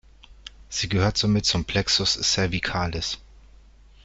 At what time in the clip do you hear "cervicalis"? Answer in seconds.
2.19-3.19